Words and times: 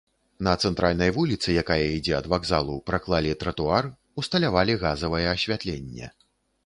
На 0.45 0.53
цэнтральнай 0.67 1.11
вуліцы, 1.17 1.47
якая 1.63 1.77
ідзе 1.97 2.13
ад 2.19 2.29
вакзалу, 2.35 2.77
праклалі 2.89 3.37
тратуар, 3.43 3.91
ўсталявалі 4.23 4.79
газавае 4.87 5.25
асвятленне. 5.35 6.13